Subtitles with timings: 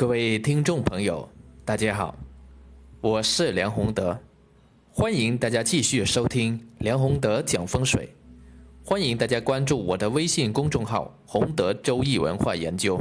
[0.00, 1.28] 各位听众朋友，
[1.62, 2.16] 大家好，
[3.02, 4.18] 我是梁宏德，
[4.90, 8.08] 欢迎大家继续收听梁宏德讲风水，
[8.82, 12.98] 欢迎大家关注我的微信公众号“宏德周易文化研究”。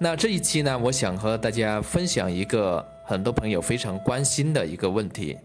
[0.00, 5.36] 那这一期呢，我想和大家分享一个很多朋友非常关心的一个问题：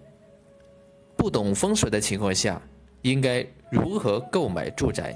[1.18, 2.62] 不懂风水的情况下，
[3.02, 5.14] 应该如何购买住宅？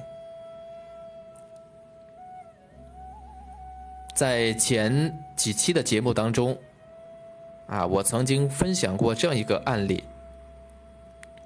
[4.17, 6.57] 在前几期的节目当中，
[7.67, 10.03] 啊，我曾经分享过这样一个案例，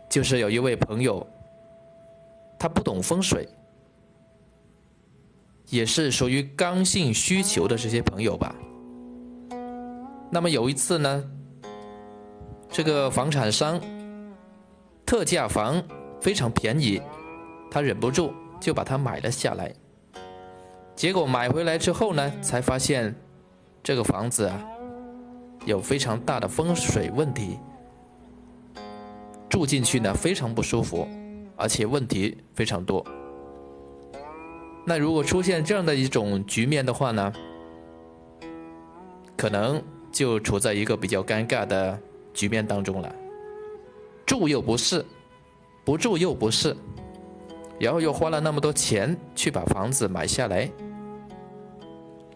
[0.07, 1.27] 就是有一位朋友，
[2.57, 3.45] 他不懂风水，
[5.67, 8.55] 也是属于刚性需求的这些朋友吧。
[10.29, 11.29] 那么有一次呢，
[12.69, 13.81] 这个房产商
[15.05, 15.83] 特价房
[16.21, 17.01] 非常便宜，
[17.69, 19.69] 他忍不住就把它买了下来。
[21.01, 23.15] 结果买回来之后呢，才发现
[23.81, 24.63] 这个房子啊
[25.65, 27.57] 有非常大的风水问题，
[29.49, 31.07] 住进去呢非常不舒服，
[31.55, 33.03] 而且问题非常多。
[34.85, 37.33] 那如果出现这样的一种局面的话呢，
[39.35, 41.99] 可能就处在一个比较尴尬的
[42.31, 43.11] 局面当中了，
[44.23, 45.03] 住又不是，
[45.83, 46.77] 不住又不是，
[47.79, 50.69] 然后又花了那么多钱去把房子买下来。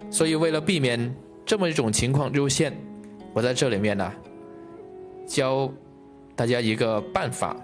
[0.10, 1.14] 所以，为了避免
[1.46, 2.76] 这么一种情况出现，
[3.34, 4.12] 我在这里面呢，
[5.28, 5.70] 教
[6.36, 7.56] 大家一个办法，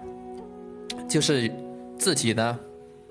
[1.08, 1.50] 就是
[1.98, 2.58] 自己呢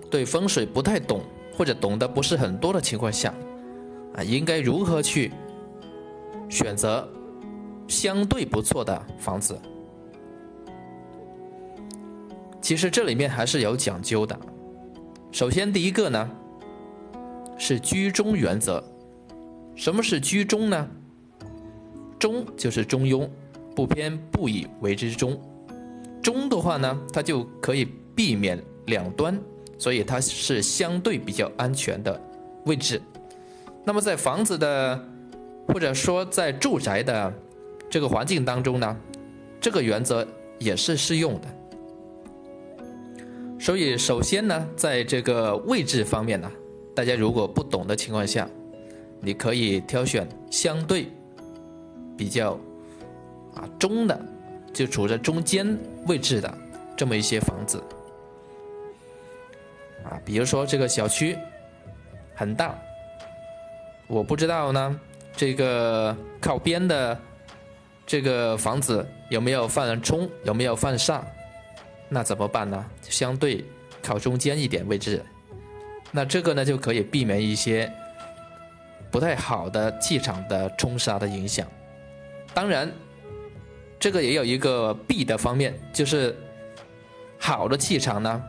[0.10, 1.22] 对风水不太懂
[1.58, 3.34] 或者懂得不是很多的情况下，
[4.14, 5.32] 啊，应该如何去
[6.48, 7.10] 选择
[7.88, 9.60] 相对不错的房子。
[12.62, 14.40] 其实这里面还是有讲究的。
[15.32, 16.30] 首先，第一个呢
[17.58, 18.84] 是居中原则。
[19.82, 20.88] 什么是居中呢？
[22.20, 23.28] 中就是中庸，
[23.76, 25.36] 不偏不倚为之中。
[26.22, 29.36] 中的话呢，它就可以避免两端，
[29.80, 32.22] 所以它是相对比较安全的
[32.68, 33.02] 位置。
[33.84, 35.04] 那么在房子的，
[35.70, 37.34] 或者说在住宅的
[37.90, 38.96] 这个环境当中呢，
[39.60, 40.28] 这个原则
[40.60, 41.48] 也是适用的。
[43.60, 46.52] 所以首先呢，在这个位置方面呢，
[46.94, 48.48] 大家如果不懂的情况下，
[49.24, 51.08] 你可以挑选相对
[52.18, 52.60] 比较
[53.56, 54.20] 啊中的，
[54.74, 55.78] 就处在中间
[56.08, 56.52] 位置的
[56.98, 57.82] 这么一些房子
[60.04, 61.38] 啊，比如说这个小区
[62.34, 62.76] 很大，
[64.08, 65.00] 我不知道呢，
[65.36, 67.20] 这个靠边的
[68.08, 71.22] 这个房子有没有犯冲，有没有犯煞，
[72.10, 72.84] 那怎么办呢？
[73.04, 73.64] 相对
[74.02, 75.24] 靠中间一点位置，
[76.10, 77.92] 那这个呢就可以避免一些。
[79.12, 81.68] 不太好的气场的冲杀的影响，
[82.54, 82.90] 当然，
[84.00, 86.36] 这个也有一个弊的方面，就是
[87.38, 88.42] 好的气场呢，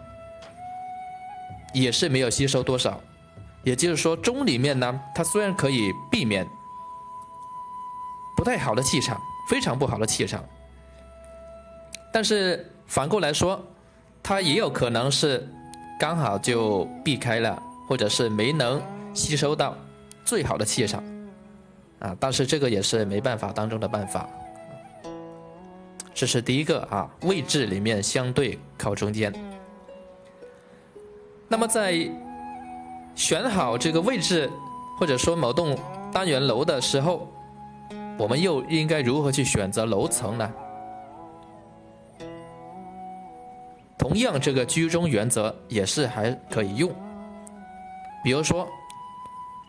[1.74, 3.00] 也是没有吸收多少。
[3.64, 6.44] 也就是说，中里面呢，它虽然可以避免
[8.36, 10.44] 不太好的气场，非常不好的气场，
[12.12, 13.64] 但是反过来说，
[14.22, 15.48] 它也有可能是
[15.98, 18.82] 刚好就避开了，或者是没能
[19.14, 19.76] 吸收到。
[20.24, 21.02] 最好的气场，
[21.98, 24.28] 啊，但是这个也是没办法当中的办法。
[26.14, 29.32] 这是第一个啊，位置里面相对靠中间。
[31.48, 32.08] 那么在
[33.14, 34.48] 选好这个位置，
[34.98, 35.76] 或者说某栋
[36.12, 37.28] 单元楼的时候，
[38.18, 40.52] 我们又应该如何去选择楼层呢？
[43.98, 46.90] 同样，这个居中原则也是还可以用。
[48.22, 48.68] 比如说。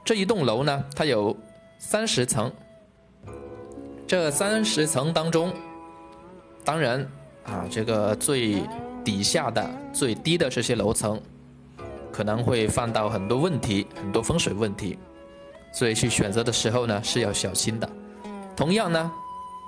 [0.05, 1.35] 这一栋楼呢，它有
[1.77, 2.51] 三十层。
[4.05, 5.51] 这三十层当中，
[6.65, 6.99] 当然
[7.45, 8.61] 啊，这个最
[9.03, 11.19] 底下的、最低的这些楼层，
[12.11, 14.99] 可能会犯到很多问题，很多风水问题，
[15.73, 17.89] 所以去选择的时候呢是要小心的。
[18.55, 19.11] 同样呢，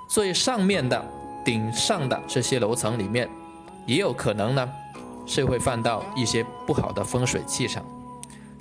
[0.08, 1.02] 最上面的、
[1.44, 3.28] 顶上的这些楼层里面，
[3.86, 4.70] 也有可能呢
[5.26, 7.82] 是会犯到一些不好的风水气场。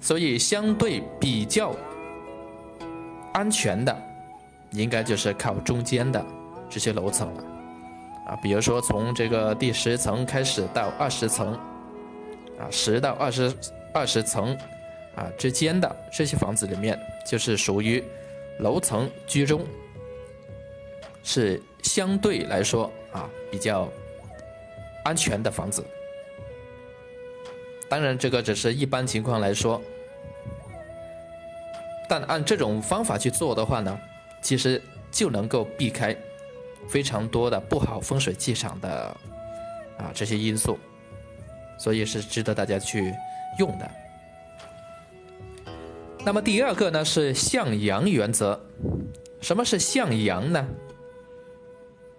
[0.06, 1.76] 所以，相对比较
[3.34, 3.98] 安全的，
[4.70, 6.24] 应该就是靠中间的
[6.70, 7.44] 这些楼层了，
[8.28, 11.54] 啊，比如说从这个第十层开始到二十层，
[12.60, 13.52] 啊，十到二十
[13.96, 14.56] 二十层，
[15.16, 18.04] 啊之间的这些房子里面，就是属于
[18.60, 19.66] 楼层居中，
[21.24, 23.90] 是相对来说啊比较
[25.04, 25.84] 安全的房子。
[27.90, 29.82] 当然，这个只是一般情况来说。
[32.08, 33.98] 但按这种方法去做的话呢，
[34.42, 34.82] 其实
[35.12, 36.16] 就能够避开
[36.88, 39.18] 非常多的不好风水气场的
[39.98, 40.78] 啊这些因素，
[41.80, 43.14] 所以是值得大家去
[43.58, 43.90] 用的。
[46.24, 48.60] 那么第二个呢是向阳原则，
[49.42, 50.68] 什么是向阳呢？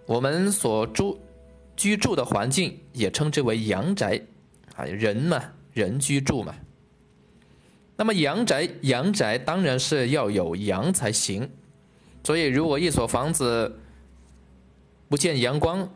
[0.05, 1.19] 我们所住
[1.75, 4.21] 居住的环境也称之为阳宅，
[4.75, 5.43] 啊，人嘛，
[5.73, 6.55] 人居住嘛。
[7.97, 11.49] 那么阳宅，阳宅当然是要有阳才行。
[12.23, 13.79] 所以，如果一所房子
[15.09, 15.89] 不见阳光，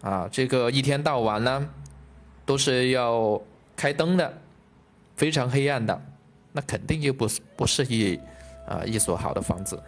[0.00, 1.68] 啊，这个一天到晚呢
[2.46, 3.40] 都是要
[3.74, 4.32] 开灯的，
[5.16, 6.00] 非常黑暗的。
[6.52, 7.26] 那肯定就不
[7.56, 8.20] 不适宜
[8.68, 9.82] 啊一所好的房子，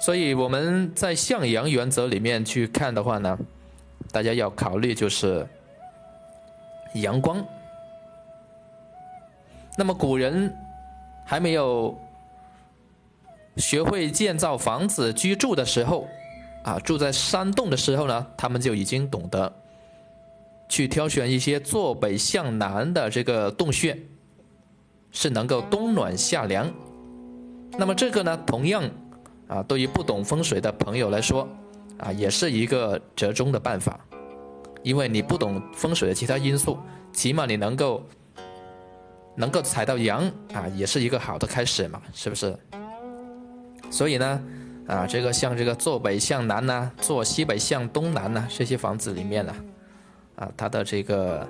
[0.00, 3.36] 所以我们在向阳原则里面去看的话呢，
[4.12, 5.46] 大家要考虑就是
[6.94, 7.44] 阳光。
[9.76, 10.54] 那么古人
[11.24, 11.98] 还没有
[13.56, 16.08] 学会建造房子居住的时候，
[16.64, 19.52] 啊住在山洞的时候呢，他们就已经懂得
[20.68, 23.98] 去挑选一些坐北向南的这个洞穴。
[25.14, 26.72] 是能够冬暖夏凉，
[27.72, 28.82] 那么这个呢，同样
[29.46, 31.46] 啊，对于不懂风水的朋友来说，
[31.98, 34.00] 啊，也是一个折中的办法，
[34.82, 36.78] 因为你不懂风水的其他因素，
[37.12, 38.02] 起码你能够
[39.34, 42.56] 能够踩到阳啊，也是一个好的开始嘛，是不是？
[43.90, 44.44] 所以呢，
[44.86, 49.54] 啊，这个像这个坐北向南呐，坐西北向东南呐，这些房子里面呢，
[50.36, 51.48] 啊，它的这个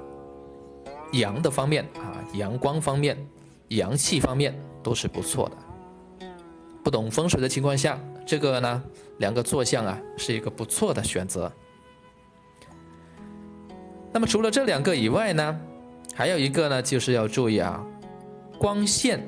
[1.12, 3.16] 阳的方面啊，阳光方面。
[3.76, 6.26] 阳气方面都是不错的。
[6.84, 8.82] 不懂风水的情况下，这个呢，
[9.16, 11.50] 两个坐向啊，是一个不错的选择。
[14.12, 15.58] 那么除了这两个以外呢，
[16.14, 17.84] 还有一个呢，就是要注意啊，
[18.58, 19.20] 光线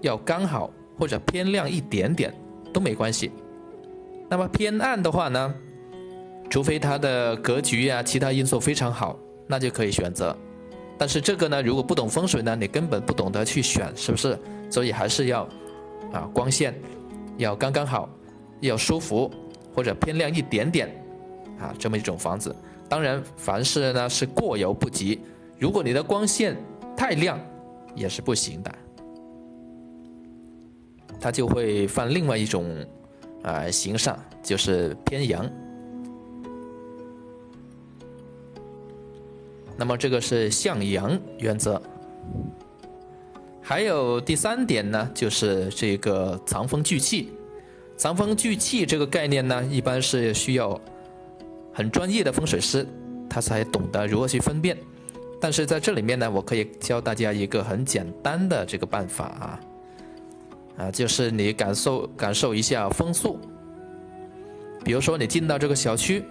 [0.00, 2.32] 要刚好或者偏亮一点点
[2.72, 3.32] 都没关系。
[4.28, 5.54] 那么偏暗的话呢，
[6.48, 10.36] 除非它的格局啊，其他因素非常好，那就可以选择。
[10.96, 14.38] 但是这个呢，如果不懂风水呢，你根本不懂得去选，是不是？
[14.70, 15.48] 所以还是要，
[16.12, 16.74] 啊，光线
[17.38, 18.08] 要刚刚好，
[18.60, 19.30] 要舒服
[19.74, 20.88] 或者偏亮一点点，
[21.58, 22.54] 啊，这么一种房子。
[22.88, 25.20] 当然，凡事呢是过犹不及。
[25.58, 26.56] 如果你的光线
[26.96, 27.38] 太亮，
[27.94, 28.72] 也是不行的，
[31.20, 32.64] 它就会犯另外一种
[33.42, 35.50] 啊形煞，就是偏阳。
[39.76, 41.80] 那么这个是向阳原则，
[43.60, 47.32] 还有第三点呢，就是这个藏风聚气。
[47.96, 50.80] 藏风聚气这个概念呢，一般是需要
[51.72, 52.86] 很专业的风水师，
[53.28, 54.76] 他才懂得如何去分辨。
[55.40, 59.60] 但是在这里面呢，我可以教大家一个很简单的这个办法啊，
[60.78, 63.38] 啊，就是你感受感受一下风速。
[64.84, 66.24] 比如说你进到这个小区，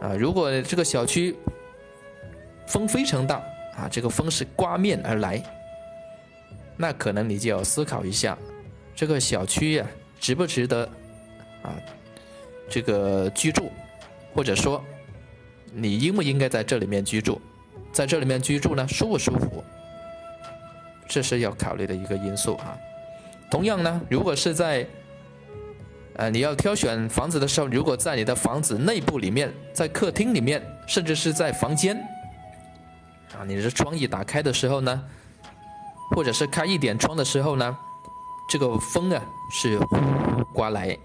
[0.00, 1.34] 啊，如果这个小区。
[2.66, 3.36] 风非常大
[3.76, 5.40] 啊，这个风是刮面而来，
[6.78, 8.38] 那可能你就要思考一下，
[8.96, 9.86] 这个小区呀
[10.18, 10.88] 值不值得
[11.62, 11.76] 啊
[12.66, 13.70] 这个居住，
[14.34, 14.82] 或者说
[15.74, 17.38] 你应不应该在这里面居住，
[17.94, 19.64] 在这里面居住呢舒不舒服，
[21.08, 22.76] 这是要考虑的一个因素啊。
[23.48, 24.84] 同样呢，如果是在
[26.16, 31.96] 呃你要挑选房子的时候，如果在你的房子内部里面，在客厅里面，甚至是在房间。
[33.38, 35.04] 啊，你的窗一打开的时候呢，
[36.10, 37.76] 或者是开一点窗的时候呢，
[38.48, 39.96] 这个风啊是呼
[40.52, 40.98] 刮来，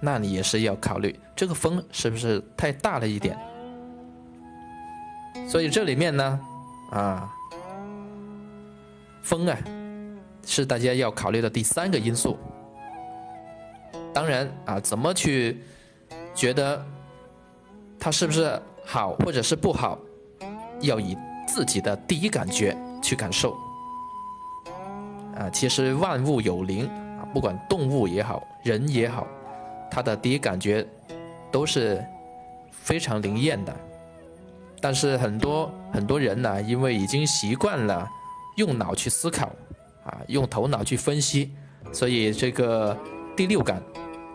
[0.00, 3.38] 那你也是要考虑这个风是不是太大了一点。
[5.48, 6.40] 所以这里面呢，
[6.90, 7.32] 啊，
[9.22, 9.56] 风啊
[10.44, 12.38] 是大家要考虑的第三个因素。
[14.12, 15.62] 当然啊，怎么去
[16.34, 16.84] 觉得
[17.98, 19.98] 它是不是好或者是不好，
[20.80, 21.16] 要以。
[21.52, 23.56] 自己的第一感觉去感受，
[25.36, 26.86] 啊，其实万物有灵
[27.18, 29.26] 啊，不管动物也好，人也好，
[29.90, 30.86] 他的第一感觉
[31.50, 32.06] 都是
[32.70, 33.76] 非常灵验的。
[34.80, 38.08] 但是很多很多人呢，因为已经习惯了
[38.56, 39.46] 用脑去思考，
[40.04, 41.52] 啊，用头脑去分析，
[41.92, 42.96] 所以这个
[43.36, 43.82] 第六感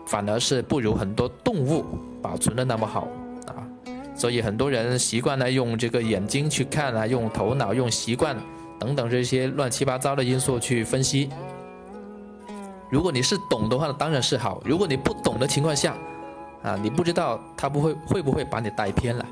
[0.06, 1.84] 反而是不如很多动物
[2.22, 3.08] 保存的那么好。
[3.46, 3.66] 啊
[4.18, 8.34] 所以很多人习惯了用这个眼睛去看啊，用头脑、用习惯
[8.78, 11.28] 等等这些乱七八糟的因素去分析。
[12.88, 15.94] 如果你是懂的话，当然是好；如果你不懂的情况下，
[16.62, 19.26] 啊，你不知道他不会会不会把你带偏了。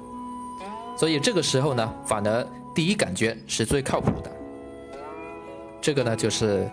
[0.97, 4.31] 所以这个时候呢，反而第一感觉是最靠谱的。
[5.81, 6.71] 这个呢就是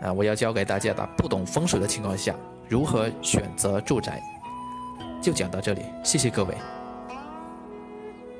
[0.00, 2.34] 啊，我要教给大家的，不懂风水的情况下
[2.68, 4.22] 如何选择住宅，
[5.20, 6.54] 就讲到这里，谢谢各位。